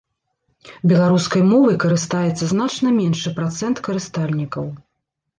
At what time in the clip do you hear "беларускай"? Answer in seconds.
0.91-1.41